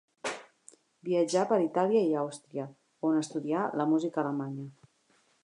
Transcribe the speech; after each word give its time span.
Viatjà 1.09 1.43
per 1.51 1.59
Itàlia 1.65 2.01
i 2.07 2.15
Àustria 2.23 2.67
on 3.11 3.21
estudià 3.21 3.69
la 3.83 3.87
música 3.93 4.23
alemanya. 4.25 4.69